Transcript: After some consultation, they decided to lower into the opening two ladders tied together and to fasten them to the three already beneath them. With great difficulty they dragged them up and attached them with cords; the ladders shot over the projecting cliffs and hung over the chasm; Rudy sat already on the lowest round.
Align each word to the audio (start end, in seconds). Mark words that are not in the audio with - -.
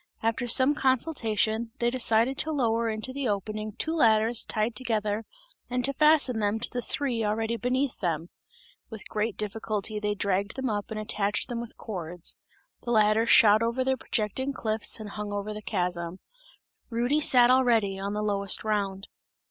After 0.23 0.47
some 0.47 0.73
consultation, 0.73 1.73
they 1.77 1.91
decided 1.91 2.35
to 2.39 2.51
lower 2.51 2.89
into 2.89 3.13
the 3.13 3.27
opening 3.29 3.73
two 3.73 3.93
ladders 3.93 4.43
tied 4.43 4.75
together 4.75 5.25
and 5.69 5.85
to 5.85 5.93
fasten 5.93 6.39
them 6.39 6.59
to 6.59 6.67
the 6.71 6.81
three 6.81 7.23
already 7.23 7.55
beneath 7.55 7.99
them. 7.99 8.31
With 8.89 9.07
great 9.09 9.37
difficulty 9.37 9.99
they 9.99 10.15
dragged 10.15 10.55
them 10.55 10.71
up 10.71 10.89
and 10.89 10.99
attached 10.99 11.49
them 11.49 11.61
with 11.61 11.77
cords; 11.77 12.35
the 12.81 12.89
ladders 12.89 13.29
shot 13.29 13.61
over 13.61 13.83
the 13.83 13.95
projecting 13.95 14.53
cliffs 14.53 14.99
and 14.99 15.11
hung 15.11 15.31
over 15.31 15.53
the 15.53 15.61
chasm; 15.61 16.17
Rudy 16.89 17.21
sat 17.21 17.51
already 17.51 17.99
on 17.99 18.13
the 18.13 18.23
lowest 18.23 18.63
round. 18.63 19.07